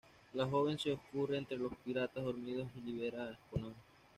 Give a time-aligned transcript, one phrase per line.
[0.33, 3.75] La joven se escurre entre los piratas dormidos y libera a Conan.